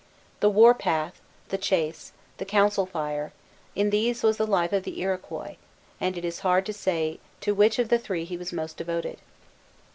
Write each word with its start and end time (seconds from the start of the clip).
The 0.39 0.49
war 0.49 0.73
path, 0.73 1.21
the 1.49 1.59
chase, 1.59 2.11
the 2.37 2.43
council 2.45 2.87
fire, 2.87 3.33
in 3.75 3.91
these 3.91 4.23
was 4.23 4.37
the 4.37 4.47
life 4.47 4.73
of 4.73 4.81
the 4.81 4.99
Iroquois; 4.99 5.57
and 5.99 6.17
it 6.17 6.25
is 6.25 6.39
hard 6.39 6.65
to 6.65 6.73
say 6.73 7.19
to 7.41 7.53
which 7.53 7.77
of 7.77 7.89
the 7.89 7.99
three 7.99 8.25
he 8.25 8.35
was 8.35 8.51
most 8.51 8.77
devoted. 8.77 9.19